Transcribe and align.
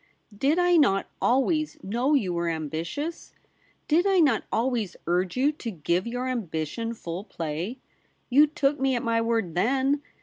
'Did 0.35 0.57
I 0.57 0.77
not 0.77 1.11
always 1.21 1.77
know 1.83 2.15
you 2.15 2.33
were 2.33 2.49
ambitious? 2.49 3.35
Did 3.87 4.07
I 4.07 4.17
not 4.19 4.45
always 4.51 4.95
urge 5.05 5.37
you 5.37 5.51
to 5.51 5.69
give 5.69 6.07
your 6.07 6.25
ambi 6.25 6.65
tion 6.65 6.95
full 6.95 7.23
play? 7.23 7.77
You 8.27 8.47
took 8.47 8.79
me 8.79 8.95
at 8.95 9.03
my 9.03 9.21
word 9.21 9.53
then 9.53 10.01